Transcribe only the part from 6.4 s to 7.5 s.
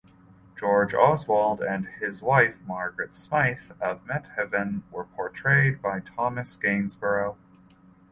Gainsborough.